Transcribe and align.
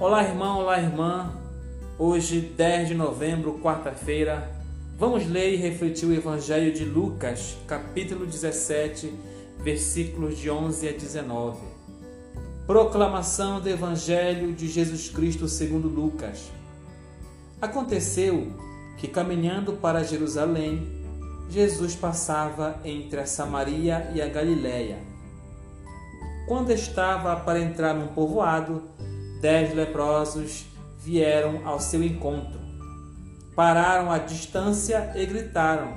Olá, 0.00 0.24
irmão, 0.24 0.60
olá, 0.60 0.80
irmã. 0.80 1.30
Hoje, 1.98 2.40
10 2.40 2.88
de 2.88 2.94
novembro, 2.94 3.60
quarta-feira, 3.62 4.50
vamos 4.96 5.26
ler 5.26 5.52
e 5.52 5.56
refletir 5.56 6.06
o 6.06 6.14
Evangelho 6.14 6.72
de 6.72 6.86
Lucas, 6.86 7.58
capítulo 7.66 8.24
17, 8.24 9.12
versículos 9.58 10.38
de 10.38 10.50
11 10.50 10.88
a 10.88 10.92
19. 10.92 11.58
Proclamação 12.66 13.60
do 13.60 13.68
Evangelho 13.68 14.54
de 14.54 14.68
Jesus 14.68 15.10
Cristo 15.10 15.46
segundo 15.46 15.86
Lucas. 15.86 16.50
Aconteceu 17.60 18.54
que, 18.96 19.06
caminhando 19.06 19.74
para 19.74 20.02
Jerusalém, 20.02 20.90
Jesus 21.50 21.94
passava 21.94 22.80
entre 22.86 23.20
a 23.20 23.26
Samaria 23.26 24.10
e 24.14 24.22
a 24.22 24.28
Galiléia. 24.30 24.96
Quando 26.48 26.70
estava 26.70 27.36
para 27.36 27.60
entrar 27.60 27.92
num 27.92 28.08
povoado, 28.08 28.82
dez 29.40 29.74
leprosos 29.74 30.66
vieram 30.98 31.66
ao 31.66 31.80
seu 31.80 32.02
encontro. 32.02 32.60
Pararam 33.56 34.10
à 34.10 34.18
distância 34.18 35.12
e 35.16 35.24
gritaram: 35.24 35.94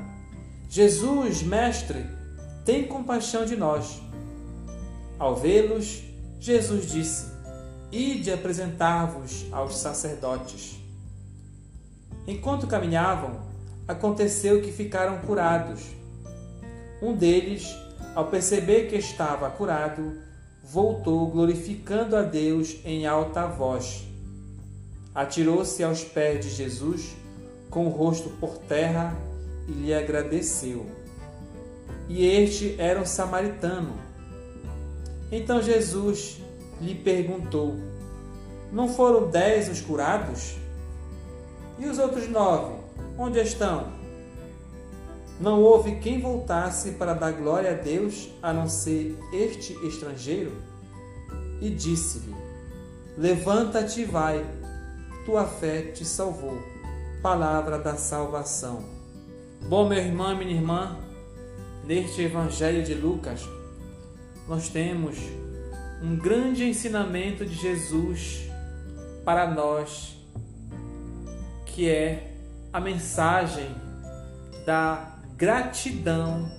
Jesus, 0.69 1.43
mestre, 1.43 2.05
tem 2.65 2.87
compaixão 2.87 3.45
de 3.45 3.55
nós. 3.55 4.01
Ao 5.19 5.35
vê-los, 5.35 6.03
Jesus 6.39 6.89
disse: 6.89 7.31
Ide 7.91 8.31
apresentar-vos 8.31 9.45
aos 9.51 9.77
sacerdotes. 9.77 10.79
Enquanto 12.25 12.65
caminhavam, 12.67 13.41
aconteceu 13.87 14.61
que 14.61 14.71
ficaram 14.71 15.19
curados. 15.19 15.81
Um 17.01 17.13
deles, 17.13 17.67
ao 18.15 18.27
perceber 18.27 18.87
que 18.87 18.95
estava 18.95 19.49
curado, 19.49 20.22
voltou 20.63 21.27
glorificando 21.27 22.15
a 22.15 22.21
Deus 22.21 22.77
em 22.85 23.05
alta 23.05 23.45
voz. 23.45 24.07
Atirou-se 25.13 25.83
aos 25.83 26.03
pés 26.03 26.43
de 26.45 26.49
Jesus, 26.49 27.15
com 27.69 27.85
o 27.85 27.89
rosto 27.89 28.29
por 28.39 28.57
terra, 28.59 29.15
e 29.67 29.71
lhe 29.71 29.93
agradeceu. 29.93 30.85
E 32.07 32.25
este 32.25 32.75
era 32.79 32.99
um 32.99 33.05
samaritano. 33.05 33.93
Então 35.31 35.61
Jesus 35.61 36.41
lhe 36.81 36.95
perguntou: 36.95 37.75
Não 38.71 38.87
foram 38.87 39.29
dez 39.29 39.69
os 39.69 39.81
curados? 39.81 40.55
E 41.77 41.85
os 41.85 41.99
outros 41.99 42.29
nove, 42.29 42.75
onde 43.17 43.39
estão? 43.39 44.02
Não 45.39 45.61
houve 45.61 45.95
quem 45.95 46.21
voltasse 46.21 46.91
para 46.91 47.13
dar 47.13 47.31
glória 47.31 47.71
a 47.71 47.73
Deus 47.73 48.29
a 48.41 48.53
não 48.53 48.69
ser 48.69 49.17
este 49.33 49.73
estrangeiro? 49.85 50.51
E 51.59 51.69
disse-lhe: 51.69 52.35
Levanta-te 53.17 54.01
e 54.01 54.05
vai, 54.05 54.45
tua 55.25 55.45
fé 55.45 55.81
te 55.81 56.05
salvou. 56.05 56.57
Palavra 57.21 57.79
da 57.79 57.95
salvação. 57.95 58.83
Bom, 59.67 59.87
meu 59.87 59.97
irmão 59.97 60.35
minha 60.35 60.53
irmã, 60.53 60.97
neste 61.85 62.21
Evangelho 62.21 62.83
de 62.83 62.93
Lucas, 62.93 63.47
nós 64.47 64.67
temos 64.67 65.17
um 66.01 66.17
grande 66.17 66.65
ensinamento 66.65 67.45
de 67.45 67.55
Jesus 67.55 68.49
para 69.23 69.49
nós, 69.49 70.17
que 71.65 71.89
é 71.89 72.33
a 72.73 72.79
mensagem 72.81 73.73
da 74.65 75.12
gratidão 75.43 76.49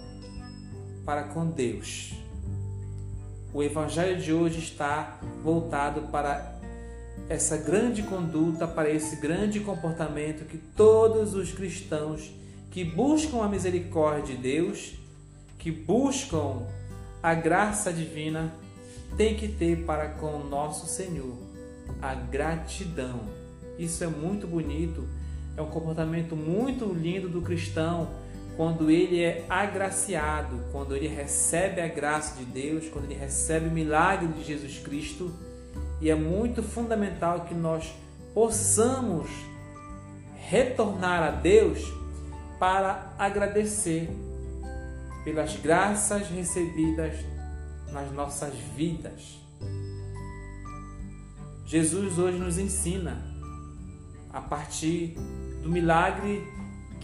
para 1.07 1.23
com 1.23 1.47
Deus. 1.47 2.13
O 3.51 3.63
evangelho 3.63 4.21
de 4.21 4.31
hoje 4.31 4.59
está 4.59 5.19
voltado 5.43 6.03
para 6.13 6.61
essa 7.27 7.57
grande 7.57 8.03
conduta, 8.03 8.69
para 8.69 8.91
esse 8.91 9.17
grande 9.17 9.61
comportamento 9.61 10.45
que 10.45 10.59
todos 10.59 11.33
os 11.33 11.51
cristãos 11.51 12.31
que 12.71 12.85
buscam 12.85 13.43
a 13.43 13.49
misericórdia 13.49 14.37
de 14.37 14.43
Deus, 14.43 14.97
que 15.59 15.71
buscam 15.71 16.67
a 17.23 17.33
graça 17.33 17.91
divina, 17.91 18.53
têm 19.17 19.35
que 19.35 19.49
ter 19.49 19.87
para 19.87 20.11
com 20.11 20.41
nosso 20.41 20.87
Senhor 20.87 21.39
a 22.03 22.15
gratidão. 22.15 23.21
Isso 23.79 24.05
é 24.05 24.09
muito 24.09 24.47
bonito, 24.47 25.09
é 25.57 25.63
um 25.63 25.71
comportamento 25.71 26.37
muito 26.37 26.85
lindo 26.93 27.31
do 27.31 27.41
cristão 27.41 28.23
quando 28.57 28.91
ele 28.91 29.21
é 29.21 29.45
agraciado, 29.49 30.61
quando 30.71 30.95
ele 30.95 31.09
recebe 31.09 31.81
a 31.81 31.89
graça 31.89 32.37
de 32.37 32.45
Deus, 32.45 32.89
quando 32.89 33.07
ele 33.07 33.15
recebe 33.15 33.69
o 33.69 33.71
milagre 33.71 34.29
de 34.29 34.45
Jesus 34.45 34.79
Cristo. 34.79 35.33
E 36.01 36.11
é 36.11 36.15
muito 36.15 36.63
fundamental 36.63 37.47
que 37.47 37.55
nós 37.55 37.93
possamos 38.33 39.29
retornar 40.49 41.23
a 41.23 41.31
Deus 41.31 41.81
para 42.59 43.13
agradecer 43.19 44.09
pelas 45.25 45.57
graças 45.57 46.29
recebidas 46.29 47.15
nas 47.91 48.13
nossas 48.13 48.55
vidas. 48.77 49.39
Jesus 51.65 52.19
hoje 52.19 52.39
nos 52.39 52.59
ensina 52.59 53.25
a 54.33 54.41
partir 54.41 55.17
do 55.63 55.71
milagre 55.71 56.45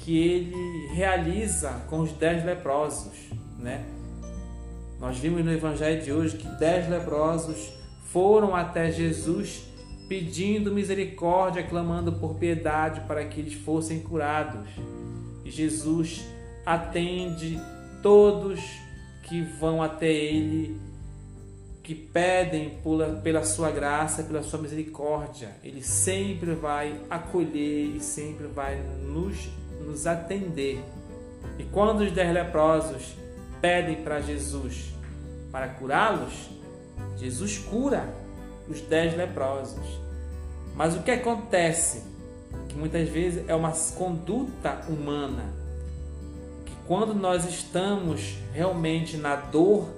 que 0.01 0.19
ele 0.19 0.87
realiza 0.95 1.71
com 1.89 2.01
os 2.01 2.13
dez 2.13 2.45
leprosos, 2.45 3.13
né? 3.59 3.85
Nós 4.99 5.19
vimos 5.19 5.45
no 5.45 5.53
Evangelho 5.53 6.03
de 6.03 6.13
hoje 6.13 6.37
que 6.37 6.49
dez 6.59 6.89
leprosos 6.89 7.73
foram 8.13 8.55
até 8.55 8.91
Jesus 8.91 9.63
pedindo 10.09 10.73
misericórdia, 10.73 11.63
clamando 11.63 12.13
por 12.13 12.35
piedade 12.35 13.03
para 13.03 13.25
que 13.25 13.41
eles 13.41 13.55
fossem 13.55 14.01
curados. 14.01 14.69
E 15.45 15.51
Jesus 15.51 16.25
atende 16.67 17.61
todos 18.03 18.61
que 19.23 19.43
vão 19.43 19.83
até 19.83 20.11
Ele, 20.11 20.81
que 21.83 21.95
pedem 21.95 22.79
pela 23.23 23.45
sua 23.45 23.71
graça, 23.71 24.25
pela 24.25 24.43
sua 24.43 24.59
misericórdia. 24.59 25.57
Ele 25.63 25.83
sempre 25.83 26.53
vai 26.55 27.01
acolher 27.09 27.97
e 27.97 28.01
sempre 28.01 28.49
vai 28.49 28.83
nos 29.03 29.49
nos 29.91 30.07
atender. 30.07 30.83
E 31.59 31.65
quando 31.65 32.01
os 32.01 32.13
dez 32.13 32.33
leprosos 32.33 33.15
pedem 33.61 34.03
para 34.03 34.21
Jesus 34.21 34.91
para 35.51 35.69
curá-los, 35.69 36.49
Jesus 37.17 37.59
cura 37.59 38.09
os 38.69 38.81
dez 38.81 39.17
leprosos. 39.17 40.01
Mas 40.75 40.95
o 40.97 41.03
que 41.03 41.11
acontece? 41.11 42.05
Que 42.69 42.77
muitas 42.77 43.09
vezes 43.09 43.49
é 43.49 43.55
uma 43.55 43.73
conduta 43.97 44.81
humana. 44.89 45.53
Que 46.65 46.73
quando 46.87 47.15
nós 47.15 47.45
estamos 47.45 48.37
realmente 48.53 49.17
na 49.17 49.35
dor, 49.35 49.89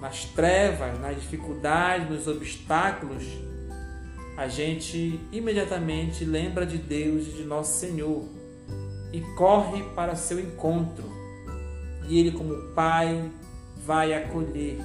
nas 0.00 0.24
trevas, 0.24 0.98
nas 1.00 1.16
dificuldades, 1.16 2.08
nos 2.08 2.28
obstáculos, 2.28 3.24
a 4.36 4.48
gente 4.48 5.20
imediatamente 5.32 6.24
lembra 6.24 6.64
de 6.64 6.78
Deus 6.78 7.26
e 7.26 7.30
de 7.32 7.44
nosso 7.44 7.78
Senhor 7.78 8.24
e 9.12 9.20
corre 9.36 9.82
para 9.94 10.16
seu 10.16 10.40
encontro. 10.40 11.04
E 12.08 12.18
ele, 12.18 12.32
como 12.32 12.72
pai, 12.74 13.30
vai 13.84 14.14
acolher, 14.14 14.78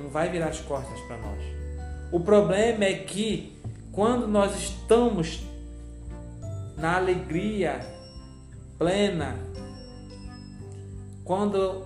não 0.00 0.08
vai 0.08 0.30
virar 0.30 0.48
as 0.48 0.60
costas 0.60 0.98
para 1.00 1.18
nós. 1.18 1.42
O 2.12 2.20
problema 2.20 2.84
é 2.84 2.94
que 2.94 3.58
quando 3.92 4.26
nós 4.28 4.56
estamos 4.56 5.42
na 6.76 6.96
alegria 6.96 7.80
plena, 8.78 9.36
quando 11.24 11.84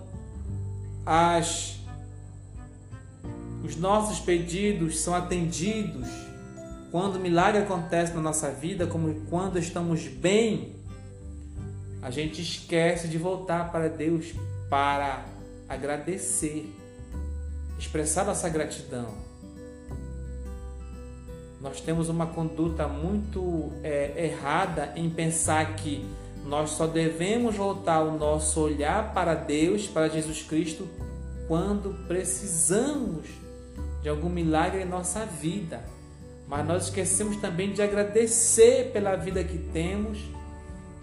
as 1.05 1.77
os 3.65 3.77
nossos 3.77 4.21
pedidos 4.21 5.01
são 5.01 5.15
atendidos, 5.15 6.09
quando 6.91 7.17
o 7.17 7.21
milagre 7.21 7.63
acontece 7.63 8.15
na 8.15 8.21
nossa 8.21 8.51
vida, 8.51 8.87
como 8.87 9.15
quando 9.29 9.59
estamos 9.59 10.07
bem, 10.07 10.78
a 12.01 12.11
gente 12.11 12.41
esquece 12.41 13.09
de 13.09 13.19
voltar 13.19 13.73
para 13.73 13.89
Deus 13.89 14.33
para 14.71 15.25
agradecer, 15.69 16.73
expressar 17.79 18.25
nossa 18.25 18.49
gratidão. 18.49 19.29
Nós 21.61 21.81
temos 21.81 22.09
uma 22.09 22.27
conduta 22.27 22.87
muito 22.87 23.73
é, 23.83 24.27
errada 24.27 24.93
em 24.95 25.11
pensar 25.11 25.75
que 25.75 26.07
nós 26.45 26.71
só 26.71 26.87
devemos 26.87 27.57
voltar 27.57 28.01
o 28.01 28.17
nosso 28.17 28.61
olhar 28.61 29.13
para 29.13 29.35
Deus, 29.35 29.89
para 29.89 30.09
Jesus 30.09 30.43
Cristo, 30.43 30.89
quando 31.49 32.07
precisamos 32.07 33.27
de 34.03 34.09
algum 34.09 34.29
milagre 34.29 34.83
em 34.83 34.87
nossa 34.87 35.27
vida. 35.27 35.83
Mas 36.47 36.67
nós 36.67 36.85
esquecemos 36.85 37.37
também 37.37 37.73
de 37.73 37.83
agradecer 37.83 38.93
pela 38.93 39.17
vida 39.17 39.43
que 39.43 39.59
temos 39.59 40.19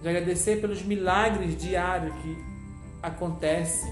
de 0.06 0.10
agradecer 0.10 0.62
pelos 0.62 0.84
milagres 0.84 1.60
diários 1.60 2.14
que 2.22 2.38
acontecem 3.02 3.92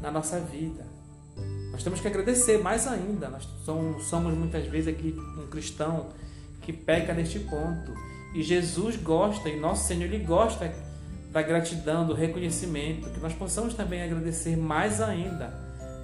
na 0.00 0.10
nossa 0.10 0.40
vida. 0.40 0.84
Nós 1.70 1.84
temos 1.84 2.00
que 2.00 2.08
agradecer 2.08 2.58
mais 2.58 2.88
ainda. 2.88 3.28
Nós 3.28 3.48
somos 3.64 4.34
muitas 4.34 4.66
vezes 4.66 4.88
aqui 4.88 5.14
um 5.38 5.46
cristão 5.46 6.08
que 6.62 6.72
peca 6.72 7.14
neste 7.14 7.38
ponto. 7.38 7.94
E 8.34 8.42
Jesus 8.42 8.96
gosta, 8.96 9.48
e 9.48 9.60
nosso 9.60 9.86
Senhor 9.86 10.02
ele 10.02 10.18
gosta 10.18 10.74
da 11.30 11.42
gratidão, 11.42 12.04
do 12.04 12.12
reconhecimento, 12.12 13.08
que 13.10 13.20
nós 13.20 13.34
possamos 13.34 13.74
também 13.74 14.02
agradecer 14.02 14.56
mais 14.56 15.00
ainda. 15.00 15.54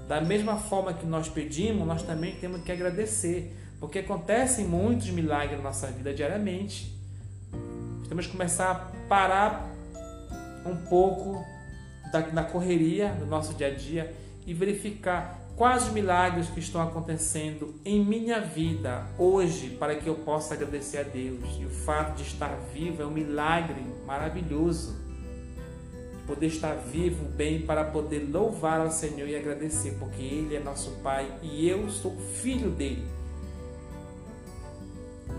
Da 0.06 0.20
mesma 0.20 0.56
forma 0.56 0.94
que 0.94 1.04
nós 1.04 1.28
pedimos, 1.28 1.84
nós 1.84 2.04
também 2.04 2.36
temos 2.36 2.62
que 2.62 2.70
agradecer, 2.70 3.52
porque 3.80 3.98
acontecem 3.98 4.64
muitos 4.66 5.10
milagres 5.10 5.58
na 5.58 5.64
nossa 5.64 5.88
vida 5.88 6.14
diariamente. 6.14 6.96
Temos 8.08 8.26
que 8.26 8.32
começar 8.32 8.70
a 8.70 8.74
parar 9.08 9.68
um 10.64 10.76
pouco 10.88 11.44
da, 12.10 12.20
da 12.20 12.44
correria 12.44 13.12
do 13.12 13.26
nosso 13.26 13.54
dia 13.54 13.68
a 13.68 13.74
dia 13.74 14.14
e 14.46 14.54
verificar 14.54 15.38
quais 15.56 15.88
os 15.88 15.92
milagres 15.92 16.48
que 16.48 16.60
estão 16.60 16.80
acontecendo 16.80 17.74
em 17.84 18.04
minha 18.04 18.40
vida 18.40 19.04
hoje 19.18 19.70
para 19.70 19.96
que 19.96 20.08
eu 20.08 20.14
possa 20.14 20.54
agradecer 20.54 20.98
a 20.98 21.02
Deus. 21.02 21.58
E 21.60 21.66
o 21.66 21.70
fato 21.70 22.16
de 22.16 22.22
estar 22.22 22.56
vivo 22.72 23.02
é 23.02 23.06
um 23.06 23.10
milagre 23.10 23.84
maravilhoso. 24.06 24.96
Poder 26.26 26.46
estar 26.46 26.74
vivo 26.74 27.24
bem 27.24 27.62
para 27.62 27.84
poder 27.84 28.28
louvar 28.30 28.80
ao 28.80 28.90
Senhor 28.90 29.26
e 29.26 29.34
agradecer, 29.34 29.96
porque 29.98 30.22
Ele 30.22 30.54
é 30.54 30.60
nosso 30.60 30.90
Pai 31.02 31.26
e 31.42 31.68
eu 31.68 31.88
sou 31.90 32.16
filho 32.16 32.70
dele. 32.70 33.06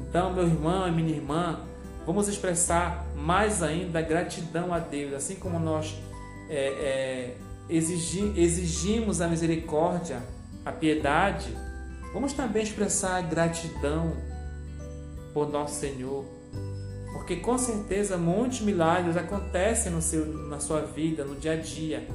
Então, 0.10 0.33
meu 0.33 0.45
irmão 0.45 0.88
e 0.88 0.92
minha 0.92 1.16
irmã, 1.16 1.60
vamos 2.06 2.28
expressar 2.28 3.06
mais 3.16 3.62
ainda 3.62 4.01
gratidão 4.01 4.74
a 4.74 4.80
Deus, 4.80 5.13
assim 5.13 5.36
como 5.36 5.60
nós 5.60 5.96
é, 6.50 6.56
é, 6.57 7.36
exigi, 7.69 8.34
exigimos 8.36 9.22
a 9.22 9.28
misericórdia, 9.28 10.22
a 10.66 10.72
piedade, 10.72 11.56
vamos 12.13 12.34
também 12.34 12.63
expressar 12.63 13.22
gratidão 13.22 14.13
por 15.34 15.50
nosso 15.50 15.80
Senhor. 15.80 16.25
Porque 17.13 17.36
com 17.36 17.57
certeza 17.57 18.18
muitos 18.18 18.62
milagres 18.62 19.16
acontecem 19.16 19.92
no 19.92 20.02
seu, 20.02 20.25
na 20.48 20.60
sua 20.60 20.81
vida, 20.81 21.24
no 21.24 21.36
dia 21.36 21.54
a 21.54 21.56
dia. 21.56 22.07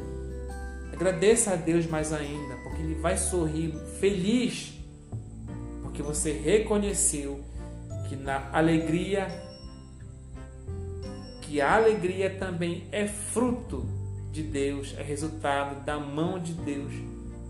Agradeça 0.93 1.53
a 1.53 1.57
Deus 1.57 1.87
mais 1.87 2.13
ainda, 2.13 2.55
porque 2.63 2.83
Ele 2.83 2.95
vai 2.95 3.17
sorrir 3.17 3.75
feliz, 4.01 4.73
porque 5.83 6.03
você 6.03 6.33
reconheceu 6.33 7.45
que 8.09 8.17
na 8.17 8.49
alegria, 8.53 9.27
que 11.55 11.61
a 11.61 11.77
alegria 11.77 12.31
também 12.31 12.83
é 12.91 13.07
fruto 13.07 13.87
de 14.33 14.43
Deus, 14.43 14.93
é 14.99 15.05
resultado 15.05 15.85
da 15.85 16.01
mão 16.01 16.37
de 16.41 16.53
Deus 16.53 16.93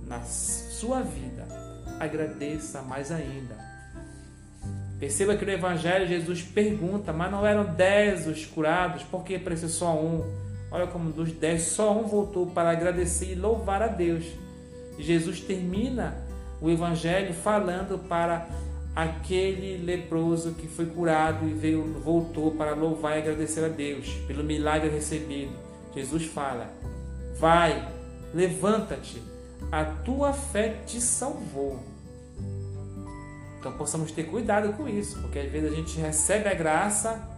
na 0.07 0.21
sua 0.21 1.01
vida. 1.01 1.49
Agradeça 1.99 2.83
mais 2.83 3.11
ainda. 3.11 3.57
Perceba 5.01 5.35
que 5.37 5.47
no 5.47 5.53
Evangelho 5.53 6.07
Jesus 6.07 6.43
pergunta, 6.43 7.15
mas 7.15 7.33
não 7.33 7.47
eram 7.47 7.65
dez 7.65 8.27
os 8.27 8.45
curados, 8.45 9.03
por 9.05 9.25
que 9.25 9.37
apareceu 9.37 9.71
só 9.71 9.99
um? 9.99 10.23
Olha 10.71 10.87
como 10.87 11.11
dos 11.11 11.33
dez, 11.33 11.63
só 11.63 11.99
um 11.99 12.03
voltou 12.07 12.49
para 12.49 12.73
agradecer 12.73 13.33
e 13.33 13.35
louvar 13.35 13.81
a 13.81 13.89
Deus. 13.89 14.27
Jesus 14.99 15.41
termina 15.41 16.15
o 16.61 16.69
Evangelho 16.69 17.33
falando 17.33 17.99
para 18.07 18.51
aquele 18.95 19.77
leproso 19.79 20.53
que 20.55 20.69
foi 20.69 20.87
curado 20.87 21.49
e 21.49 21.53
veio, 21.53 21.83
voltou 22.05 22.53
para 22.53 22.75
louvar 22.75 23.17
e 23.17 23.23
agradecer 23.23 23.65
a 23.65 23.69
Deus 23.69 24.09
pelo 24.27 24.45
milagre 24.45 24.89
recebido. 24.89 25.53
Jesus 25.95 26.25
fala: 26.27 26.71
Vai, 27.39 27.89
levanta-te, 28.33 29.23
a 29.71 29.85
tua 29.85 30.33
fé 30.33 30.81
te 30.87 31.01
salvou. 31.01 31.81
Então 33.59 33.73
possamos 33.73 34.13
ter 34.13 34.25
cuidado 34.25 34.75
com 34.75 34.87
isso, 34.89 35.21
porque 35.21 35.39
às 35.39 35.51
vezes 35.51 35.73
a 35.73 35.75
gente 35.75 35.99
recebe 35.99 36.49
a 36.49 36.55
graça 36.55 37.31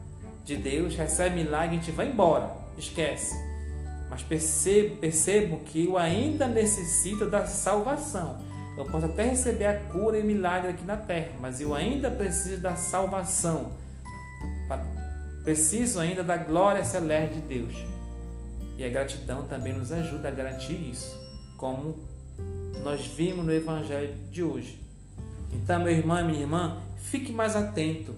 de 0.44 0.56
Deus, 0.56 0.94
recebe 0.97 1.37
milagre 1.37 1.76
e 1.76 1.79
a 1.79 1.82
gente 1.82 1.93
vai 1.93 2.09
embora, 2.09 2.50
esquece. 2.76 3.35
Mas 4.11 4.23
percebo, 4.23 4.97
percebo 4.97 5.61
que 5.61 5.87
eu 5.87 5.97
ainda 5.97 6.47
necessito 6.47 7.26
da 7.26 7.47
salvação. 7.47 8.38
Eu 8.76 8.84
posso 8.84 9.06
até 9.06 9.25
receber 9.25 9.67
a 9.67 9.81
cura 9.81 10.19
e 10.19 10.23
milagre 10.23 10.70
aqui 10.70 10.84
na 10.84 10.96
terra, 10.96 11.32
mas 11.40 11.61
eu 11.61 11.75
ainda 11.75 12.11
preciso 12.11 12.61
da 12.61 12.76
salvação. 12.76 13.73
Preciso 15.43 16.00
ainda 16.00 16.25
da 16.25 16.37
glória 16.37 16.84
celeste 16.84 17.37
de 17.37 17.40
Deus. 17.43 17.75
E 18.76 18.84
a 18.84 18.88
gratidão 18.88 19.44
também 19.44 19.73
nos 19.73 19.93
ajuda 19.93 20.28
a 20.28 20.31
garantir 20.31 20.75
isso, 20.75 21.17
como 21.56 21.96
nós 22.82 23.06
vimos 23.06 23.46
no 23.46 23.52
Evangelho 23.52 24.14
de 24.31 24.43
hoje. 24.43 24.78
Então, 25.52 25.78
meu 25.78 25.93
irmão 25.93 26.19
e 26.19 26.25
minha 26.25 26.40
irmã, 26.40 26.82
fique 26.96 27.32
mais 27.32 27.56
atento. 27.56 28.14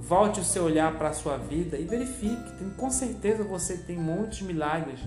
Volte 0.00 0.40
o 0.40 0.44
seu 0.44 0.64
olhar 0.64 0.96
para 0.98 1.10
a 1.10 1.12
sua 1.12 1.36
vida 1.36 1.78
e 1.78 1.84
verifique. 1.84 2.52
Tem, 2.58 2.70
com 2.70 2.90
certeza 2.90 3.44
você 3.44 3.76
tem 3.76 3.96
muitos 3.96 4.42
milagres 4.42 5.00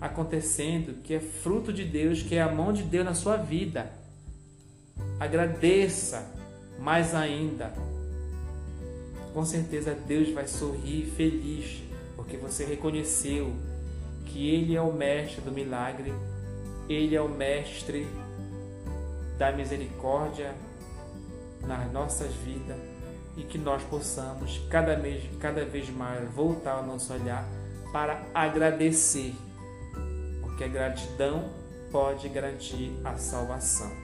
acontecendo 0.00 1.02
que 1.02 1.14
é 1.14 1.20
fruto 1.20 1.72
de 1.72 1.84
Deus, 1.84 2.22
que 2.22 2.34
é 2.34 2.42
a 2.42 2.52
mão 2.52 2.72
de 2.72 2.82
Deus 2.82 3.04
na 3.04 3.14
sua 3.14 3.36
vida. 3.36 3.90
Agradeça 5.18 6.26
mais 6.78 7.14
ainda. 7.14 7.72
Com 9.32 9.44
certeza 9.44 9.94
Deus 9.94 10.30
vai 10.30 10.46
sorrir 10.46 11.06
feliz 11.16 11.82
porque 12.16 12.36
você 12.36 12.64
reconheceu 12.64 13.52
que 14.26 14.48
Ele 14.48 14.74
é 14.74 14.80
o 14.80 14.92
mestre 14.92 15.40
do 15.40 15.52
milagre, 15.52 16.12
Ele 16.88 17.14
é 17.14 17.20
o 17.20 17.28
mestre 17.28 18.06
da 19.38 19.52
misericórdia 19.52 20.54
nas 21.62 21.90
nossas 21.92 22.32
vidas 22.34 22.76
e 23.36 23.42
que 23.42 23.58
nós 23.58 23.82
possamos 23.84 24.58
cada 24.70 24.94
vez, 24.96 25.24
cada 25.40 25.64
vez 25.64 25.90
mais 25.90 26.28
voltar 26.30 26.80
o 26.80 26.86
nosso 26.86 27.12
olhar 27.12 27.44
para 27.92 28.22
agradecer, 28.32 29.34
porque 30.40 30.64
a 30.64 30.68
gratidão 30.68 31.50
pode 31.90 32.28
garantir 32.28 32.92
a 33.04 33.16
salvação. 33.16 34.03